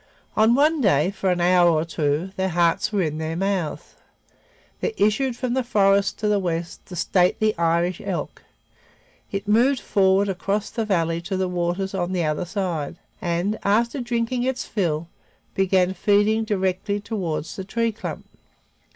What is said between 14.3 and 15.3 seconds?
its fill,